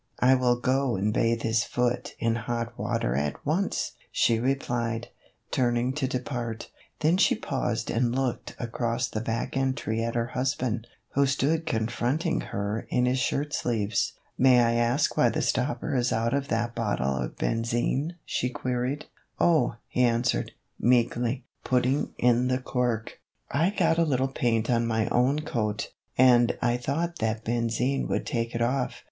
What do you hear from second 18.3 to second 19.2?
queried."